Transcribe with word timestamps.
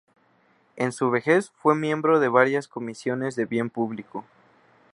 En 0.77 0.93
su 0.93 1.11
vejez 1.11 1.51
fue 1.51 1.75
miembro 1.75 2.19
de 2.19 2.27
varias 2.27 2.67
comisiones 2.67 3.35
de 3.35 3.45
bien 3.45 3.69
público. 3.69 4.25